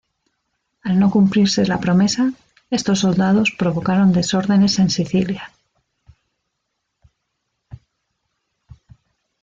[0.83, 2.33] Al no cumplirse la promesa,
[2.71, 5.51] estos soldados provocaron desórdenes en Sicilia.